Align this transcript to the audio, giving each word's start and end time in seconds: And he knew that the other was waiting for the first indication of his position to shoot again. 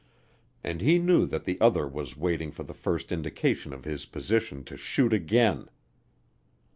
And 0.63 0.81
he 0.81 0.97
knew 0.97 1.27
that 1.27 1.43
the 1.43 1.61
other 1.61 1.87
was 1.87 2.17
waiting 2.17 2.49
for 2.49 2.63
the 2.63 2.73
first 2.73 3.11
indication 3.11 3.71
of 3.71 3.83
his 3.85 4.07
position 4.07 4.63
to 4.63 4.75
shoot 4.75 5.13
again. 5.13 5.69